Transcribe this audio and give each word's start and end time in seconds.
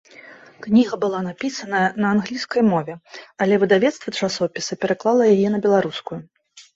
Кніга 0.65 0.95
была 1.03 1.17
напісаная 1.25 1.81
на 2.05 2.13
англійскай 2.15 2.63
мове, 2.71 2.95
але 3.45 3.59
выдавецтва 3.65 4.15
часопіса 4.21 4.79
пераклала 4.87 5.29
яе 5.35 5.47
на 5.57 5.61
беларускую. 5.67 6.19